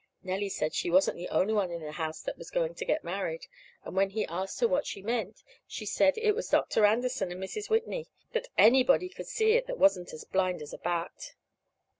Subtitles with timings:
[0.23, 3.03] Nellie said she wasn't the only one in the house that was going to get
[3.03, 3.45] married.
[3.83, 6.85] And when he asked her what she meant, she said it was Dr.
[6.87, 7.69] Anderson and Mrs.
[7.69, 8.07] Whitney.
[8.33, 11.33] That anybody could see it that wasn't as blind as a bat.